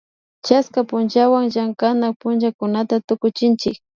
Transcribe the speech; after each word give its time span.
chaska 0.45 0.79
punllawan 0.89 1.45
llankanak 1.53 2.13
pullakunata 2.21 2.95
tukuchinchik 3.07 3.75